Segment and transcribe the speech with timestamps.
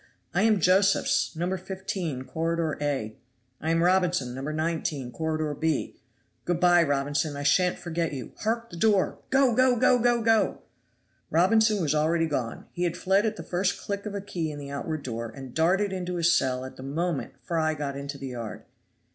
[0.33, 1.55] I am Josephs, No.
[1.55, 3.15] 15, Corridor A."
[3.61, 4.41] "I am Robinson, No.
[4.41, 5.95] 19, Corridor B."
[6.43, 8.31] "Good bye, Robinson, I shan't forget you.
[8.39, 9.19] Hark, the door!
[9.29, 9.53] Go!
[9.53, 9.75] go!
[9.75, 9.99] go!
[9.99, 10.23] go!
[10.23, 10.63] go!"
[11.29, 12.65] Robinson was already gone.
[12.71, 15.53] He had fled at the first click of a key in the outward door, and
[15.53, 18.63] darted into his cell at the moment Fry got into the yard.